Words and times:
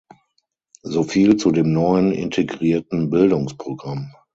Soviel 0.81 1.37
zu 1.37 1.51
dem 1.51 1.73
neuen 1.73 2.11
integrierten 2.11 3.11
Bildungsprogramm. 3.11 4.11